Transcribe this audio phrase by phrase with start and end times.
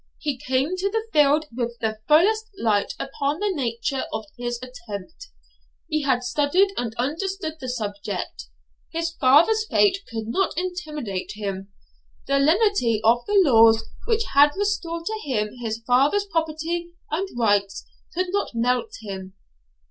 [0.17, 5.27] He came to the field with the fullest light upon the nature of his attempt.
[5.89, 8.47] He had studied and understood the subject.
[8.91, 11.71] His father's fate could not intimidate him;
[12.25, 17.85] the lenity of the laws which had restored to him his father's property and rights
[18.11, 19.35] could not melt him.